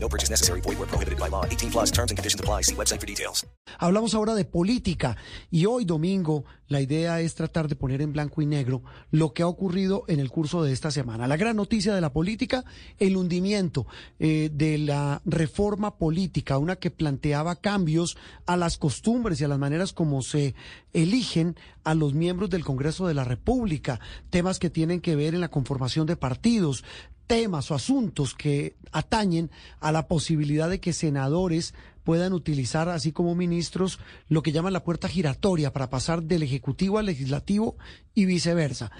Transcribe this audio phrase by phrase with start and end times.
[0.00, 0.60] No purchase necessary.
[0.60, 1.44] Void where prohibited by law.
[1.44, 2.62] 18 plus terms and conditions apply.
[2.62, 3.46] See website for details.
[3.78, 5.16] Hablamos ahora de política
[5.50, 9.42] y hoy domingo la idea es tratar de poner en blanco y negro lo que
[9.42, 11.26] ha ocurrido en el curso de esta semana.
[11.26, 12.64] La gran noticia de la política,
[12.98, 13.86] el hundimiento
[14.18, 19.58] eh, de la reforma política, una que planteaba cambios a las costumbres y a las
[19.58, 20.54] maneras como se
[20.92, 25.40] eligen a los miembros del Congreso de la República, temas que tienen que ver en
[25.40, 26.84] la conformación de partidos,
[27.28, 33.36] temas o asuntos que atañen a la posibilidad de que senadores puedan utilizar, así como
[33.36, 37.76] ministros, lo que llaman la puerta giratoria para pasar del Ejecutivo al Legislativo
[38.14, 38.90] y viceversa.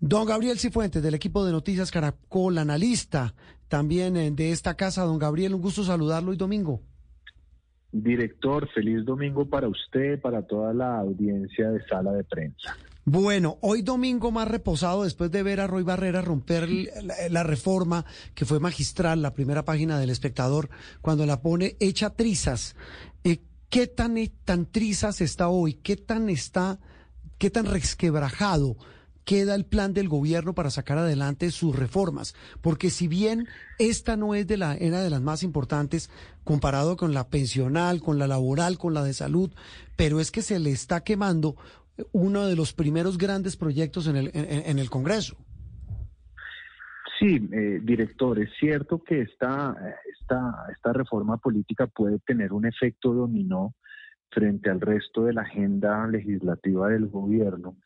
[0.00, 3.34] Don Gabriel Cifuentes, del equipo de Noticias Caracol, analista
[3.68, 5.04] también eh, de esta casa.
[5.04, 6.80] Don Gabriel, un gusto saludarlo hoy domingo.
[7.92, 12.76] Director, feliz domingo para usted, para toda la audiencia de sala de prensa.
[13.08, 18.04] Bueno, hoy domingo más reposado después de ver a Roy Barrera romper la, la, reforma
[18.34, 20.70] que fue magistral, la primera página del espectador,
[21.02, 22.74] cuando la pone hecha trizas.
[23.22, 25.74] Eh, ¿Qué tan, tan trizas está hoy?
[25.74, 26.80] ¿Qué tan está,
[27.38, 28.76] qué tan resquebrajado
[29.24, 32.34] queda el plan del gobierno para sacar adelante sus reformas?
[32.60, 33.46] Porque si bien
[33.78, 36.10] esta no es de la, era de las más importantes
[36.42, 39.52] comparado con la pensional, con la laboral, con la de salud,
[39.94, 41.54] pero es que se le está quemando
[42.12, 45.36] uno de los primeros grandes proyectos en el, en, el Congreso.
[47.18, 49.74] Sí, eh, director, es cierto que esta,
[50.20, 53.74] esta, esta reforma política puede tener un efecto dominó
[54.30, 57.76] frente al resto de la agenda legislativa del gobierno,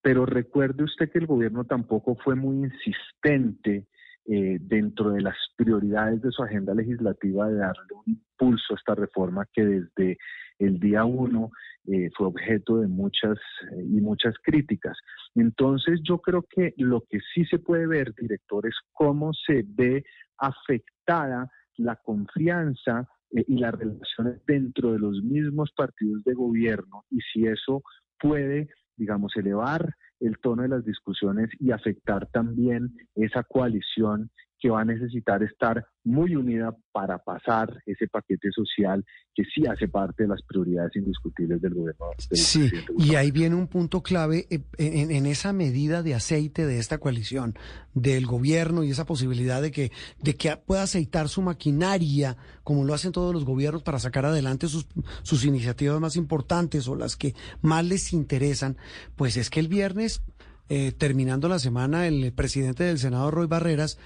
[0.00, 3.86] pero recuerde usted que el gobierno tampoco fue muy insistente
[4.24, 8.94] eh, dentro de las prioridades de su agenda legislativa de darle un impulso a esta
[8.94, 10.18] reforma que desde
[10.58, 11.50] el día uno
[11.90, 13.38] eh, fue objeto de muchas
[13.72, 14.96] eh, y muchas críticas.
[15.34, 20.04] Entonces yo creo que lo que sí se puede ver, director, es cómo se ve
[20.36, 27.20] afectada la confianza eh, y las relaciones dentro de los mismos partidos de gobierno y
[27.32, 27.82] si eso
[28.20, 34.80] puede, digamos, elevar el tono de las discusiones y afectar también esa coalición que va
[34.80, 39.04] a necesitar estar muy unida para pasar ese paquete social
[39.34, 42.06] que sí hace parte de las prioridades indiscutibles del gobierno.
[42.28, 46.66] Del sí, y ahí viene un punto clave eh, en, en, esa medida de aceite
[46.66, 47.54] de esta coalición
[47.94, 52.94] del gobierno y esa posibilidad de que, de que pueda aceitar su maquinaria, como lo
[52.94, 54.88] hacen todos los gobiernos, para sacar adelante sus,
[55.22, 58.76] sus iniciativas más importantes o las que más les interesan,
[59.14, 60.22] pues es que el viernes...
[60.70, 63.98] Eh, terminando la semana, el presidente del Senado, Roy Barreras,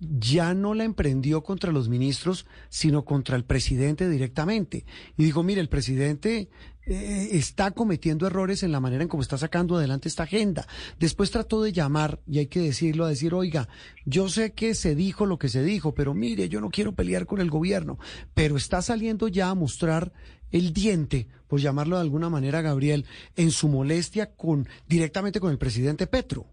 [0.00, 4.84] ya no la emprendió contra los ministros, sino contra el presidente directamente.
[5.16, 6.48] Y dijo, mire, el presidente
[6.86, 10.66] eh, está cometiendo errores en la manera en cómo está sacando adelante esta agenda.
[10.98, 13.68] Después trató de llamar, y hay que decirlo, a decir, oiga,
[14.06, 17.26] yo sé que se dijo lo que se dijo, pero mire, yo no quiero pelear
[17.26, 17.98] con el gobierno,
[18.34, 20.12] pero está saliendo ya a mostrar
[20.50, 23.04] el diente, por llamarlo de alguna manera, Gabriel,
[23.36, 26.46] en su molestia con directamente con el presidente Petro.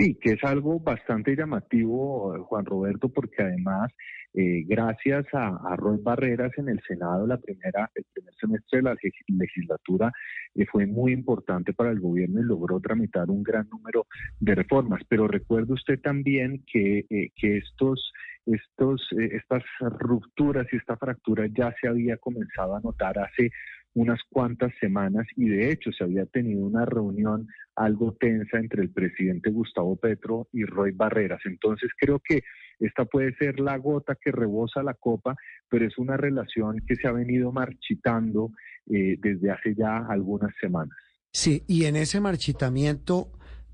[0.00, 3.92] Sí, que es algo bastante llamativo, Juan Roberto, porque además,
[4.32, 8.96] eh, gracias a, a, Barreras en el Senado, la primera, el primer semestre de la
[9.28, 10.10] legislatura
[10.54, 14.06] eh, fue muy importante para el gobierno y logró tramitar un gran número
[14.38, 15.02] de reformas.
[15.06, 18.10] Pero recuerde usted también que, eh, que estos,
[18.46, 23.50] estos, estas rupturas y esta fractura ya se había comenzado a notar hace
[23.94, 28.90] unas cuantas semanas y de hecho se había tenido una reunión algo tensa entre el
[28.90, 31.40] presidente Gustavo Petro y Roy Barreras.
[31.44, 32.42] Entonces creo que
[32.78, 35.36] esta puede ser la gota que rebosa la copa,
[35.68, 38.52] pero es una relación que se ha venido marchitando
[38.90, 40.96] eh, desde hace ya algunas semanas.
[41.32, 43.28] Sí, y en ese marchitamiento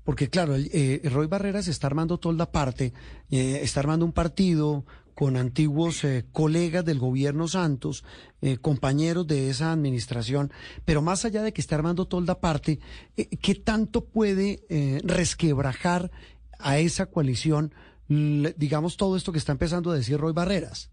[0.07, 2.93] porque claro, eh, Roy Barreras está armando toda la parte,
[3.29, 4.85] eh, está armando un partido
[5.17, 8.05] con antiguos eh, colegas del gobierno Santos,
[8.39, 10.51] eh, compañeros de esa administración,
[10.85, 12.77] pero más allá de que está armando toda la parte,
[13.17, 14.59] eh, ¿qué tanto puede
[15.03, 16.11] resquebrajar
[16.59, 17.73] a esa coalición,
[18.07, 20.91] digamos, todo esto que está empezando a decir Roy Barreras?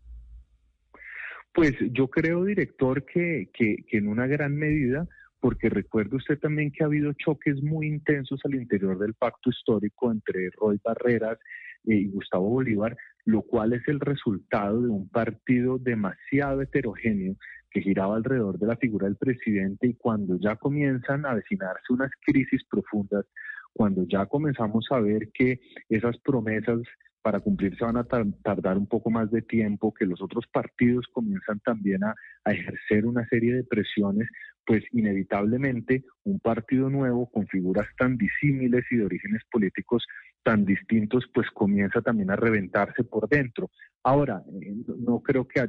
[1.52, 5.06] Pues yo creo, director, que, que, que en una gran medida
[5.38, 10.10] porque recuerde usted también que ha habido choques muy intensos al interior del pacto histórico
[10.10, 11.38] entre Roy Barreras
[11.84, 17.36] y Gustavo Bolívar, lo cual es el resultado de un partido demasiado heterogéneo
[17.70, 22.10] que giraba alrededor de la figura del presidente y cuando ya comienzan a avecinarse unas
[22.24, 23.26] crisis profundas,
[23.72, 26.80] cuando ya comenzamos a ver que esas promesas
[27.24, 31.58] para cumplirse van a tardar un poco más de tiempo, que los otros partidos comienzan
[31.60, 34.28] también a, ejercer una serie de presiones,
[34.66, 40.04] pues inevitablemente un partido nuevo con figuras tan disímiles y de orígenes políticos
[40.44, 43.70] tan distintos, pues comienza también a reventarse por dentro.
[44.04, 45.68] Ahora, eh, no creo que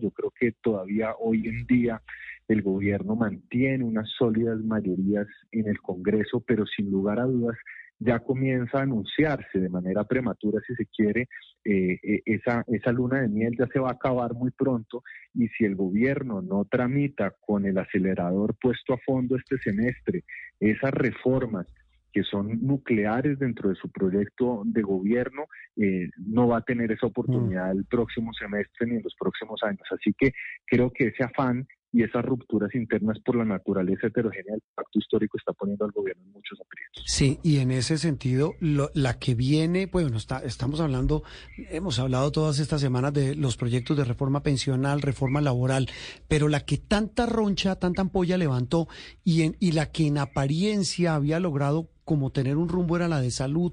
[0.00, 2.00] yo creo que todavía hoy en día
[2.48, 7.56] el gobierno mantiene unas sólidas mayorías en el Congreso, pero sin lugar a dudas
[7.98, 11.28] ya comienza a anunciarse de manera prematura, si se quiere,
[11.64, 15.02] eh, eh, esa, esa luna de miel ya se va a acabar muy pronto
[15.34, 20.24] y si el gobierno no tramita con el acelerador puesto a fondo este semestre
[20.60, 21.66] esas reformas
[22.14, 25.46] que son nucleares dentro de su proyecto de gobierno,
[25.76, 29.82] eh, no va a tener esa oportunidad el próximo semestre ni en los próximos años.
[29.90, 30.32] Así que
[30.64, 35.38] creo que ese afán y esas rupturas internas por la naturaleza heterogénea del pacto histórico
[35.38, 37.04] está poniendo al gobierno en muchos aprietos.
[37.06, 41.22] Sí, y en ese sentido, la que viene, bueno, está, estamos hablando,
[41.56, 45.88] hemos hablado todas estas semanas de los proyectos de reforma pensional, reforma laboral,
[46.26, 48.88] pero la que tanta roncha, tanta ampolla levantó
[49.22, 53.20] y, en, y la que en apariencia había logrado como tener un rumbo era la
[53.20, 53.72] de salud,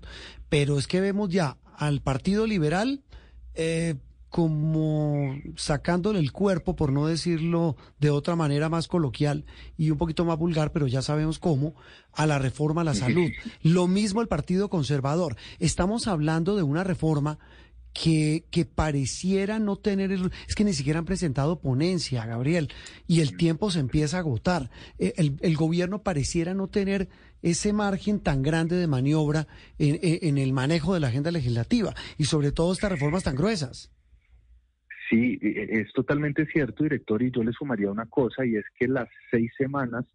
[0.49, 3.03] pero es que vemos ya al Partido Liberal,
[3.55, 3.95] eh,
[4.29, 9.43] como sacándole el cuerpo, por no decirlo de otra manera más coloquial
[9.77, 11.75] y un poquito más vulgar, pero ya sabemos cómo,
[12.13, 13.29] a la reforma a la salud.
[13.61, 15.35] Lo mismo el Partido Conservador.
[15.59, 17.39] Estamos hablando de una reforma
[17.91, 22.69] que, que pareciera no tener, es que ni siquiera han presentado ponencia, Gabriel,
[23.07, 24.69] y el tiempo se empieza a agotar.
[24.97, 27.09] Eh, el, el gobierno pareciera no tener
[27.41, 29.47] ese margen tan grande de maniobra
[29.79, 33.91] en, en el manejo de la agenda legislativa y sobre todo estas reformas tan gruesas.
[35.09, 38.65] Sí, e, e, es totalmente cierto, director, y yo le sumaría una cosa, y es
[38.79, 40.05] que las seis semanas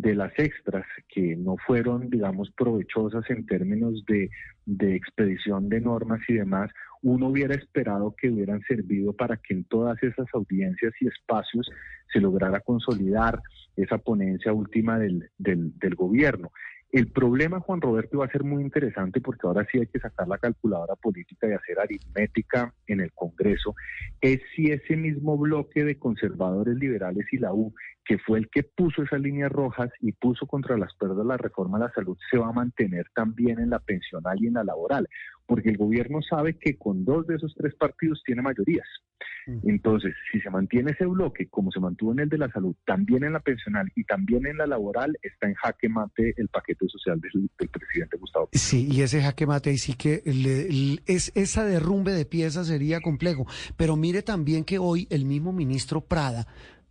[0.00, 4.30] de las extras que no fueron, digamos, provechosas en términos de,
[4.64, 6.70] de, expedición de normas y demás,
[7.02, 11.68] uno hubiera esperado que hubieran servido para que en todas esas audiencias y espacios
[12.12, 13.40] se lograra consolidar
[13.76, 16.52] esa ponencia última del, del, del gobierno.
[16.92, 20.28] El problema, Juan Roberto, va a ser muy interesante porque ahora sí hay que sacar
[20.28, 23.74] la calculadora política y hacer aritmética en el Congreso,
[24.20, 27.74] es si ese mismo bloque de conservadores liberales y la U,
[28.04, 31.76] que fue el que puso esas líneas rojas y puso contra las pérdidas la reforma
[31.76, 35.06] a la salud, se va a mantener también en la pensional y en la laboral,
[35.46, 38.86] porque el gobierno sabe que con dos de esos tres partidos tiene mayorías.
[39.64, 43.24] Entonces, si se mantiene ese bloque, como se mantuvo en el de la salud, también
[43.24, 47.18] en la pensional y también en la laboral, está en jaque mate el paquete social
[47.20, 48.50] del, presidente Gustavo.
[48.52, 50.22] Sí, y ese jaque mate ahí sí que
[51.06, 53.46] es, esa derrumbe de piezas sería complejo.
[53.76, 56.46] Pero mire también que hoy el mismo ministro Prada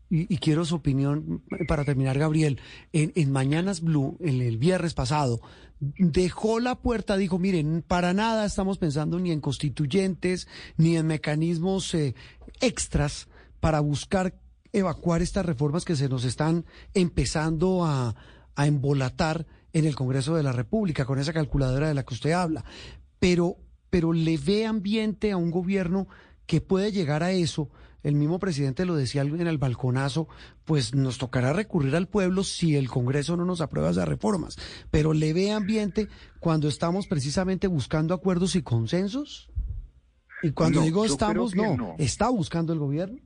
[0.10, 2.60] y, quiero su opinión para terminar, Gabriel.
[2.94, 5.42] En, en, Mañanas Blue, en el viernes pasado,
[5.80, 10.48] dejó la puerta, dijo, miren, para nada estamos pensando ni en constituyentes,
[10.78, 12.16] ni en mecanismos eh,
[12.62, 13.28] extras
[13.60, 14.34] para buscar
[14.72, 18.16] evacuar estas reformas que se nos están empezando a,
[18.56, 22.32] a embolatar en el Congreso de la República, con esa calculadora de la que usted
[22.32, 22.64] habla.
[23.20, 23.58] Pero,
[23.90, 26.08] pero le ve ambiente a un gobierno
[26.46, 27.70] que puede llegar a eso
[28.08, 30.30] el mismo presidente lo decía en el balconazo,
[30.64, 34.58] pues nos tocará recurrir al pueblo si el Congreso no nos aprueba esas reformas.
[34.92, 36.08] Pero le ve ambiente
[36.40, 39.52] cuando estamos precisamente buscando acuerdos y consensos.
[40.42, 43.20] Y cuando digo estamos, no, ¿está buscando el gobierno?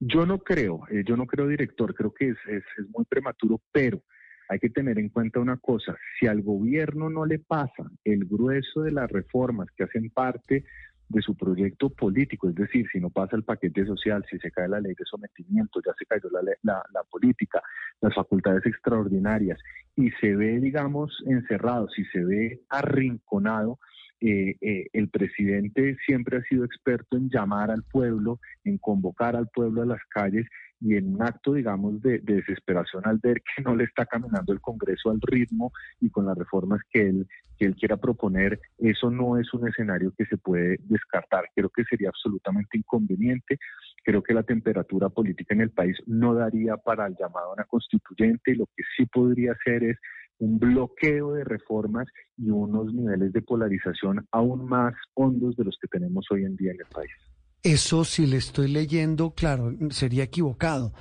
[0.00, 3.60] Yo no creo, eh, yo no creo, director, creo que es, es, es muy prematuro,
[3.72, 4.02] pero
[4.50, 8.82] hay que tener en cuenta una cosa, si al gobierno no le pasa el grueso
[8.82, 10.64] de las reformas que hacen parte
[11.08, 14.68] de su proyecto político, es decir, si no pasa el paquete social, si se cae
[14.68, 17.62] la ley de sometimiento, ya se cayó la, política,
[18.00, 19.60] las facultades extraordinarias,
[19.94, 23.78] y se ve, digamos, encerrado, si se ve arrinconado,
[24.20, 29.48] eh, eh, el presidente siempre ha sido experto en llamar al pueblo, en convocar al
[29.48, 30.46] pueblo a las calles
[30.80, 34.60] y en un acto, digamos, de, desesperación al ver que no le está caminando el
[34.60, 37.26] Congreso al ritmo y con las reformas que él,
[37.58, 41.44] que él quiera proponer, eso no es un escenario que se puede descartar.
[41.54, 43.58] Creo que sería absolutamente inconveniente.
[44.02, 47.64] Creo que la temperatura política en el país no daría para el llamado a una
[47.64, 48.54] constituyente.
[48.54, 49.98] Lo que sí podría hacer es
[50.38, 52.08] un bloqueo de reformas
[52.38, 56.72] y unos niveles de polarización aún más hondos de los que tenemos hoy en día
[56.72, 57.29] en el país.
[57.62, 60.94] Eso si le estoy leyendo, claro, sería equivocado,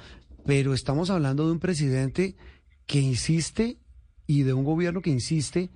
[0.45, 2.35] pero estamos hablando de un presidente
[2.85, 3.77] que insiste
[4.27, 5.69] y de un gobierno que insiste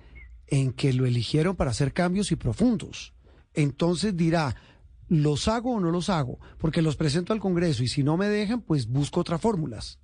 [0.46, 3.14] en que lo eligieron para hacer cambios y profundos.
[3.54, 4.56] Entonces dirá,
[5.08, 6.38] ¿los hago o no los hago?
[6.58, 9.98] Porque los presento al Congreso y si no me dejan, pues busco otras fórmulas.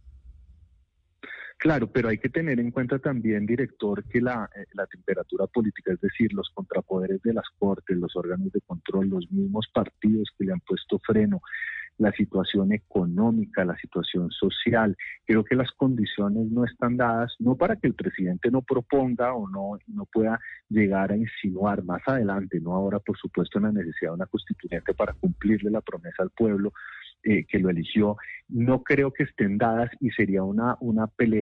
[1.60, 5.92] Claro, pero hay que tener en cuenta también, director, que la, eh, la, temperatura política,
[5.92, 10.46] es decir, los contrapoderes de las Cortes, los órganos de control, los mismos partidos que
[10.46, 11.42] le han puesto freno,
[11.98, 14.96] la situación económica, la situación social.
[15.26, 19.46] Creo que las condiciones no están dadas, no para que el presidente no proponga o
[19.46, 20.40] no, no pueda
[20.70, 24.94] llegar a insinuar más adelante, no ahora, por supuesto, en la necesidad de una constituyente
[24.94, 26.72] para cumplirle la promesa al pueblo
[27.22, 28.16] eh, que lo eligió.
[28.48, 31.42] No creo que estén dadas y sería una, una pelea.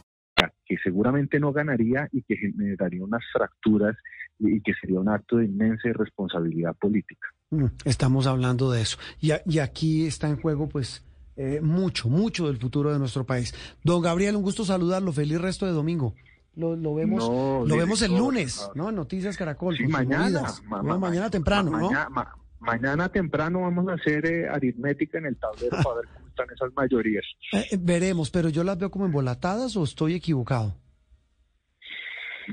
[1.01, 3.95] Seguramente no ganaría y que generaría unas fracturas
[4.37, 7.25] y que sería un acto de inmensa irresponsabilidad política.
[7.49, 8.97] Mm, estamos hablando de eso.
[9.19, 11.03] Y, y aquí está en juego, pues,
[11.37, 13.51] eh, mucho, mucho del futuro de nuestro país.
[13.83, 15.11] Don Gabriel, un gusto saludarlo.
[15.11, 16.13] Feliz resto de domingo.
[16.55, 18.89] Lo, lo vemos, No, lo vemos el lunes, ¿no?
[18.89, 19.75] En Noticias Caracol.
[19.77, 21.85] Sí, mañana, ma- ma- mañana temprano, ma- ¿no?
[21.87, 26.27] mañana- ma- mañana temprano vamos a hacer eh, aritmética en el tablero para ver cómo
[26.27, 27.23] están esas mayorías.
[27.53, 30.75] Eh, veremos, pero yo las veo como embolatadas o estoy equivocado.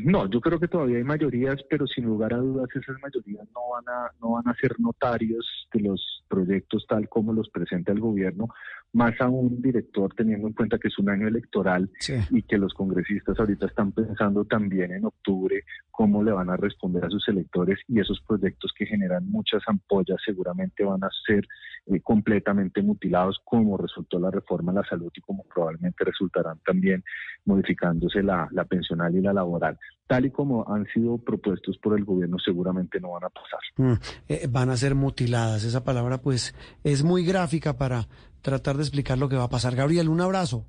[0.04, 3.61] No, yo creo que todavía hay mayorías, pero sin lugar a dudas esas mayorías no
[3.73, 8.00] van a no van a ser notarios de los proyectos tal como los presenta el
[8.00, 8.49] gobierno,
[8.92, 12.14] más aún director teniendo en cuenta que es un año electoral Sí.
[12.30, 17.04] y que los congresistas ahorita están pensando también en octubre cómo le van a responder
[17.04, 21.47] a sus electores y esos proyectos que generan muchas ampollas seguramente van a ser
[21.87, 27.02] eh, completamente mutilados como resultó la reforma a la salud y como probablemente resultarán también
[27.45, 29.77] modificándose la, la pensional y la laboral.
[30.06, 33.61] Tal y como han sido propuestos por el gobierno seguramente no van a pasar.
[33.76, 33.92] Mm,
[34.28, 35.64] eh, van a ser mutiladas.
[35.64, 38.08] Esa palabra, pues, es muy gráfica para
[38.40, 39.76] tratar de explicar lo que va a pasar.
[39.76, 40.64] Gabriel, un abrazo.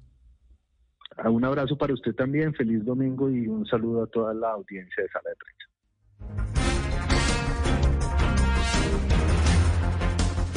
[1.18, 5.04] Ah, Un abrazo para usted también, feliz domingo y un saludo a toda la audiencia
[5.04, 5.70] de Sala de Prensa.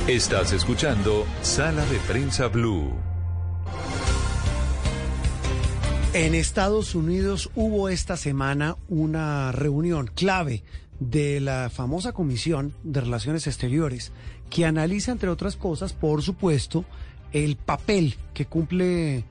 [0.09, 3.12] Estás escuchando Sala de Prensa Blue.
[6.15, 10.63] En Estados Unidos hubo esta semana una reunión clave
[11.01, 14.13] de la famosa Comisión de Relaciones Exteriores
[14.51, 16.85] que analiza, entre otras cosas, por supuesto,
[17.33, 19.25] el papel que cumple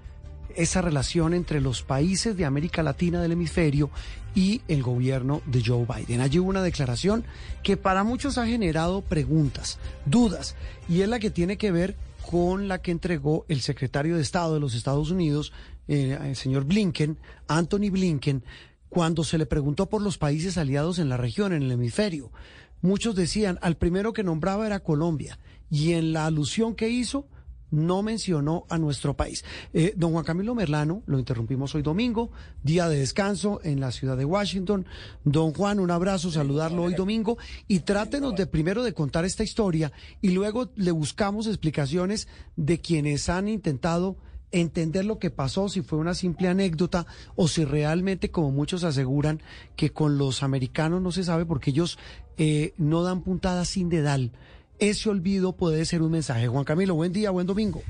[0.55, 3.89] esa relación entre los países de América Latina del hemisferio
[4.35, 6.21] y el gobierno de Joe Biden.
[6.21, 7.23] Allí hubo una declaración
[7.63, 10.55] que para muchos ha generado preguntas, dudas,
[10.87, 11.95] y es la que tiene que ver
[12.29, 15.51] con la que entregó el secretario de Estado de los Estados Unidos,
[15.87, 17.17] eh, el señor Blinken,
[17.47, 18.43] Anthony Blinken,
[18.89, 22.31] cuando se le preguntó por los países aliados en la región, en el hemisferio.
[22.81, 25.39] Muchos decían, al primero que nombraba era Colombia,
[25.69, 27.25] y en la alusión que hizo,
[27.71, 29.43] no mencionó a nuestro país.
[29.73, 32.31] Eh, don Juan Camilo Merlano, lo interrumpimos hoy domingo,
[32.63, 34.85] día de descanso en la ciudad de Washington.
[35.23, 37.37] Don Juan, un abrazo, saludarlo hoy domingo
[37.67, 43.29] y trátenos de primero de contar esta historia y luego le buscamos explicaciones de quienes
[43.29, 44.17] han intentado
[44.51, 49.41] entender lo que pasó, si fue una simple anécdota o si realmente, como muchos aseguran,
[49.75, 51.97] que con los americanos no se sabe porque ellos
[52.37, 54.33] eh, no dan puntadas sin dedal
[54.81, 56.47] ese olvido puede ser un mensaje.
[56.47, 57.83] Juan Camilo, buen día, buen domingo.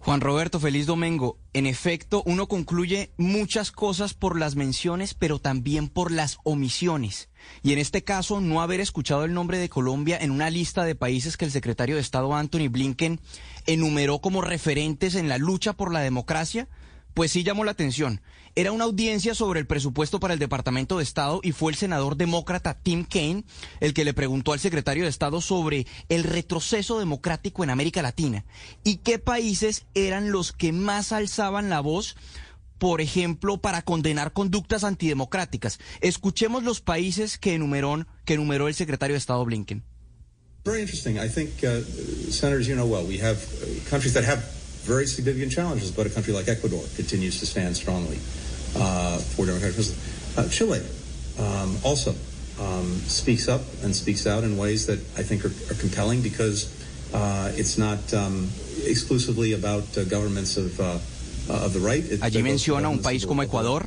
[0.00, 1.38] Juan Roberto, feliz domingo.
[1.52, 7.28] En efecto, uno concluye muchas cosas por las menciones, pero también por las omisiones.
[7.62, 10.94] Y en este caso, no haber escuchado el nombre de Colombia en una lista de
[10.94, 13.20] países que el secretario de Estado Anthony Blinken
[13.66, 16.66] enumeró como referentes en la lucha por la democracia,
[17.12, 18.20] pues sí llamó la atención.
[18.56, 22.16] Era una audiencia sobre el presupuesto para el Departamento de Estado y fue el senador
[22.16, 23.42] demócrata Tim Kaine
[23.80, 28.44] el que le preguntó al secretario de Estado sobre el retroceso democrático en América Latina
[28.84, 32.14] y qué países eran los que más alzaban la voz,
[32.78, 35.80] por ejemplo, para condenar conductas antidemocráticas.
[36.00, 39.82] Escuchemos los países que enumeró, que enumeró el secretario de Estado Blinken.
[40.64, 41.16] Very interesting.
[41.16, 41.82] I think, uh,
[42.30, 44.44] senators, you know well, we have uh, countries that have
[44.86, 48.18] very significant challenges, but a country like Ecuador continues to stand strongly
[48.76, 49.78] uh, for democratic.
[50.36, 50.80] Uh, Chile
[51.38, 52.14] um, also
[52.60, 56.68] um, speaks up and speaks out in ways that I think are, are compelling because
[57.14, 58.48] uh, it's not um,
[58.86, 60.98] exclusively about uh, governments of, uh,
[61.48, 62.04] of the right.
[62.04, 63.86] It- Allí menciona un país como Ecuador.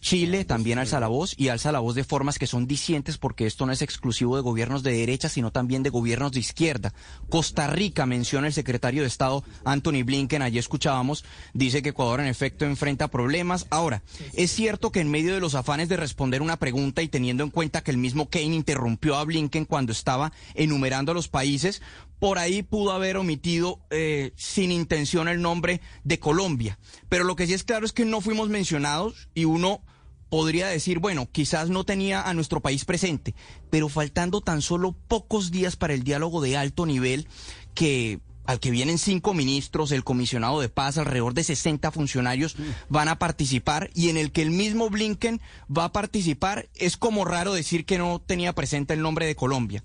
[0.00, 3.46] Chile también alza la voz y alza la voz de formas que son discientes porque
[3.46, 6.94] esto no es exclusivo de gobiernos de derecha, sino también de gobiernos de izquierda.
[7.28, 12.26] Costa Rica menciona el secretario de Estado Anthony Blinken, allí escuchábamos, dice que Ecuador en
[12.26, 13.66] efecto enfrenta problemas.
[13.70, 14.02] Ahora,
[14.32, 17.50] es cierto que en medio de los afanes de responder una pregunta y teniendo en
[17.50, 21.82] cuenta que el mismo Kane interrumpió a Blinken cuando estaba enumerando a los países,
[22.20, 26.78] por ahí pudo haber omitido eh, sin intención el nombre de Colombia.
[27.08, 29.82] Pero lo que sí es claro es que no fuimos mencionados y uno
[30.28, 33.34] podría decir, bueno, quizás no tenía a nuestro país presente,
[33.70, 37.26] pero faltando tan solo pocos días para el diálogo de alto nivel
[37.74, 38.20] que
[38.50, 42.56] al que vienen cinco ministros, el comisionado de paz, alrededor de 60 funcionarios
[42.88, 45.40] van a participar y en el que el mismo Blinken
[45.70, 49.84] va a participar, es como raro decir que no tenía presente el nombre de Colombia.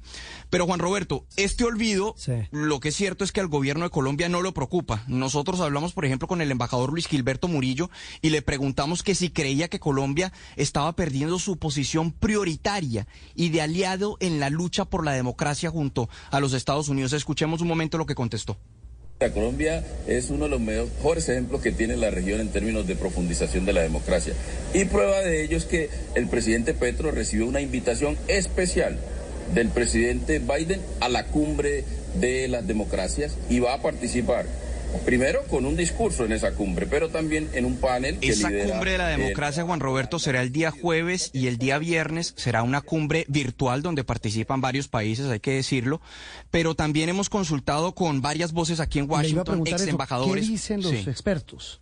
[0.49, 2.15] Pero Juan Roberto, este olvido,
[2.49, 5.03] lo que es cierto es que al gobierno de Colombia no lo preocupa.
[5.07, 7.91] Nosotros hablamos, por ejemplo, con el embajador Luis Gilberto Murillo
[8.23, 13.05] y le preguntamos que si creía que Colombia estaba perdiendo su posición prioritaria
[13.35, 17.13] y de aliado en la lucha por la democracia junto a los Estados Unidos.
[17.13, 18.54] Escuchemos un momento lo que contestó.
[19.33, 23.65] Colombia es uno de los mejores ejemplos que tiene la región en términos de profundización
[23.65, 24.33] de la democracia.
[24.73, 28.97] Y prueba de ello es que el presidente Petro recibió una invitación especial
[29.53, 31.85] del presidente Biden a la cumbre
[32.19, 34.47] de las democracias y va a participar
[35.03, 38.19] Primero con un discurso en esa cumbre, pero también en un panel.
[38.19, 41.77] Que esa cumbre de la democracia, Juan Roberto, será el día jueves y el día
[41.77, 46.01] viernes será una cumbre virtual donde participan varios países, hay que decirlo.
[46.51, 50.45] Pero también hemos consultado con varias voces aquí en Washington, ex embajadores.
[50.45, 51.81] ¿Qué dicen los expertos?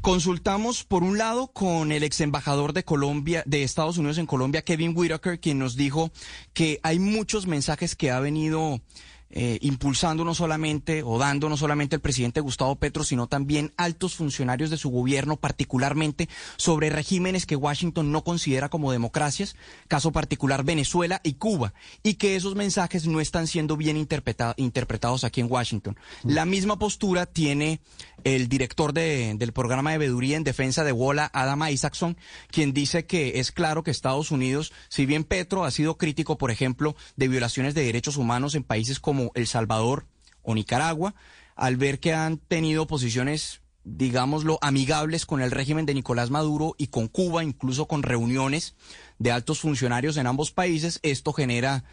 [0.00, 4.60] Consultamos por un lado con el ex embajador de Colombia, de Estados Unidos en Colombia,
[4.60, 6.12] Kevin Whitaker, quien nos dijo
[6.52, 8.82] que hay muchos mensajes que ha venido
[9.30, 14.14] eh, impulsando no solamente o dando no solamente el presidente Gustavo Petro, sino también altos
[14.14, 19.56] funcionarios de su gobierno, particularmente sobre regímenes que Washington no considera como democracias,
[19.88, 25.40] caso particular Venezuela y Cuba, y que esos mensajes no están siendo bien interpretados aquí
[25.40, 25.96] en Washington.
[26.22, 26.30] Mm.
[26.30, 27.80] La misma postura tiene
[28.22, 32.16] el director del programa de veeduría en defensa de Wola, Adam Isaacson,
[32.50, 36.50] quien dice que es claro que Estados Unidos, si bien Petro ha sido crítico, por
[36.50, 40.06] ejemplo, de violaciones de derechos humanos en países como el Salvador
[40.42, 41.14] o Nicaragua,
[41.56, 46.88] al ver que han tenido posiciones, digámoslo, amigables con el régimen de Nicolás Maduro y
[46.88, 48.74] con Cuba, incluso con reuniones
[49.18, 51.84] de altos funcionarios en ambos países, esto genera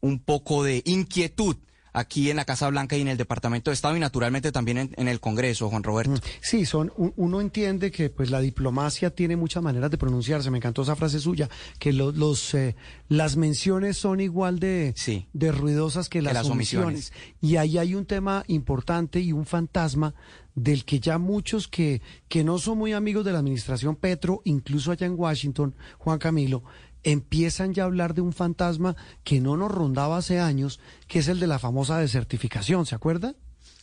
[0.00, 1.56] un poco de inquietud
[1.92, 5.08] aquí en la Casa Blanca y en el Departamento de Estado y naturalmente también en,
[5.08, 6.12] el Congreso, Juan Roberto.
[6.12, 10.50] Mm, sí, son uno entiende que pues la diplomacia tiene muchas maneras de pronunciarse.
[10.50, 11.48] Me encantó esa frase suya,
[11.78, 12.76] que los eh,
[13.08, 14.94] las menciones son igual de,
[15.32, 17.12] de ruidosas que las, omisiones.
[17.40, 20.14] Y ahí hay un tema importante y un fantasma
[20.54, 24.92] del que ya muchos que, que no son muy amigos de la administración Petro, incluso
[24.92, 26.62] allá en Washington, Juan Camilo,
[27.02, 31.28] empiezan ya a hablar de un fantasma que no nos rondaba hace años, que es
[31.28, 33.34] el de la famosa desertificación, ¿se acuerda?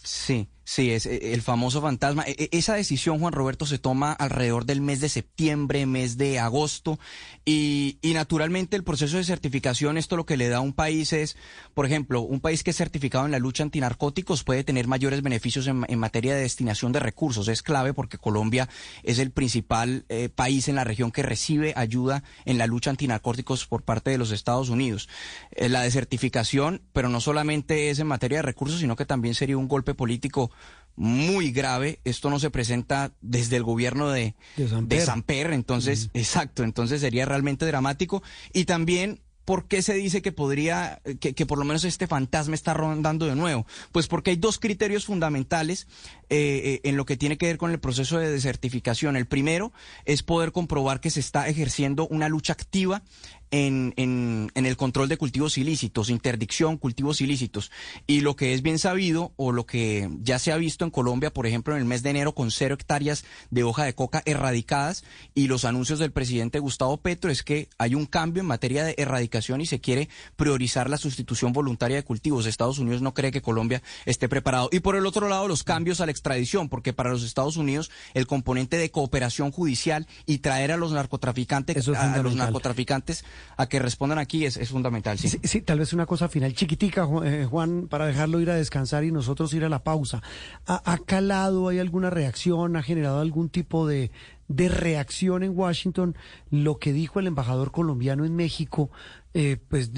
[0.04, 2.24] Sí, sí, es eh, el famoso fantasma.
[2.28, 6.40] E, e, esa decisión, Juan Roberto, se toma alrededor del mes de septiembre, mes de
[6.40, 7.00] agosto,
[7.46, 11.14] y, y, naturalmente el proceso de certificación, esto lo que le da a un país
[11.14, 11.38] es,
[11.74, 15.68] por ejemplo, un país que es certificado en la lucha antinarcóticos puede tener mayores beneficios
[15.68, 17.48] en, materia de destinación de recursos.
[17.48, 18.68] Es clave porque Colombia
[19.04, 23.66] es el principal eh, país en la región que recibe ayuda en la lucha antinarcóticos
[23.68, 25.08] por parte de los Estados Unidos.
[25.52, 29.58] Eh, la desertificación, pero no solamente es en materia de recursos, sino que también sería
[29.58, 30.52] un golpe político
[30.98, 32.02] muy grave.
[32.04, 35.54] Esto no se presenta desde el gobierno de, de Samper.
[35.54, 38.22] entonces, exacto, entonces sería realmente dramático.
[38.52, 42.54] Y también ¿Por qué se dice que podría, que, que, por lo menos este fantasma
[42.54, 43.66] está rondando de nuevo?
[43.94, 45.88] Pues porque hay dos criterios fundamentales
[46.30, 49.16] eh, eh, en lo que tiene que ver con el proceso de desertificación.
[49.16, 49.72] El primero
[50.04, 53.04] es poder comprobar que se está ejerciendo una lucha activa
[53.52, 57.72] en, en, en, el control de cultivos ilícitos, interdicción, cultivos ilícitos.
[58.06, 61.34] Y lo que es bien sabido, o lo que ya se ha visto en Colombia,
[61.34, 65.04] por ejemplo, en el mes de enero, con cero hectáreas de hoja de coca erradicadas,
[65.34, 68.96] y los anuncios del presidente Gustavo Petro es que hay un cambio en materia de
[68.98, 72.46] erradicación y se quiere priorizar la sustitución voluntaria de cultivos.
[72.46, 74.70] Estados Unidos no cree que Colombia esté preparado.
[74.72, 77.92] Y por el otro lado, los cambios a la extradición, porque para los Estados Unidos
[78.14, 83.24] el componente de cooperación judicial y traer a los narcotraficantes, a los narcotraficantes
[83.56, 85.18] a que respondan aquí es, fundamental.
[85.18, 85.30] Sí.
[85.44, 85.62] sí.
[85.62, 89.54] tal vez una cosa final chiquitica, eh, Juan, para dejarlo ir a descansar y nosotros
[89.54, 90.22] ir a la pausa.
[90.66, 94.12] ¿Ha, calado, hay alguna reacción, ha generado algún tipo de,
[94.48, 96.16] de reacción en Washington
[96.50, 98.90] lo que dijo el embajador colombiano en México,
[99.34, 99.92] eh, pues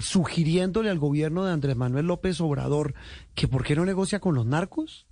[0.00, 2.94] sugiriéndole al gobierno de Andrés Manuel López Obrador
[3.34, 5.06] que por qué no negocia con los narcos?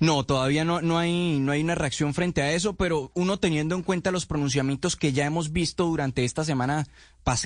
[0.00, 3.74] No, todavía no, no, hay, no hay una reacción frente a eso, pero uno teniendo
[3.74, 6.86] en cuenta los pronunciamientos que ya hemos visto durante esta semana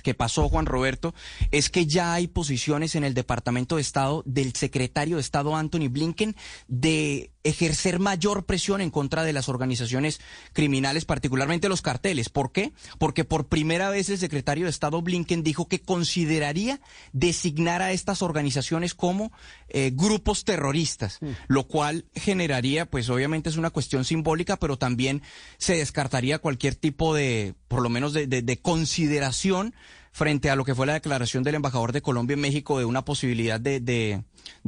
[0.02, 1.14] que pasó Juan Roberto,
[1.50, 5.88] es que ya hay posiciones en el Departamento de Estado del secretario de Estado Anthony
[5.90, 6.36] Blinken
[6.68, 10.20] de ejercer mayor presión en contra de las organizaciones
[10.52, 12.28] criminales, particularmente los carteles.
[12.28, 12.72] ¿Por qué?
[12.98, 16.80] Porque por primera vez el secretario de Estado Blinken dijo que consideraría
[17.12, 19.32] designar a estas organizaciones como
[19.68, 21.30] eh, grupos terroristas, mm.
[21.48, 25.22] lo cual generaría, pues obviamente es una cuestión simbólica, pero también
[25.58, 29.71] se descartaría cualquier tipo de, por lo menos de, de consideración
[30.12, 33.04] frente a lo que fue la declaración del embajador de Colombia en México de una
[33.04, 34.22] posibilidad de, de,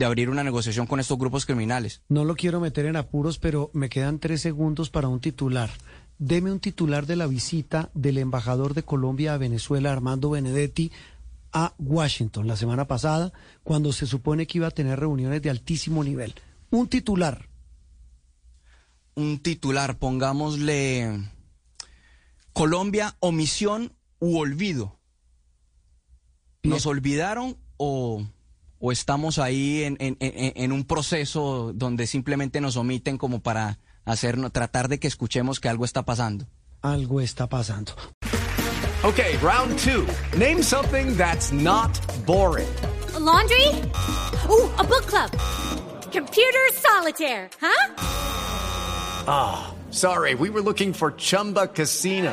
[0.05, 2.03] abrir una negociación con estos grupos criminales.
[2.09, 5.71] No lo quiero meter en apuros, pero me quedan tres segundos para un titular.
[6.19, 10.91] Deme un titular de la visita del embajador de Colombia a Venezuela, Armando Benedetti,
[11.53, 16.03] a Washington la semana pasada, cuando se supone que iba a tener reuniones de altísimo
[16.03, 16.35] nivel.
[16.71, 17.49] Un titular.
[19.15, 21.21] Un titular, pongámosle
[22.53, 23.93] Colombia, omisión
[24.25, 24.99] u olvido.
[26.63, 28.25] ¿Nos olvidaron o,
[28.79, 34.39] o estamos ahí en, en, en, un proceso donde simplemente nos omiten como para hacer,
[34.51, 36.47] tratar de que escuchemos que algo está pasando?
[36.81, 37.93] Algo está pasando.
[39.05, 40.07] Okay, round two.
[40.39, 41.93] Name something that's not
[42.25, 42.69] boring.
[43.15, 43.69] A laundry?
[44.49, 45.31] Ooh, a book club.
[46.11, 47.95] Computer solitaire, huh?
[49.27, 52.33] Ah, oh, sorry, we were looking for Chumba Casino.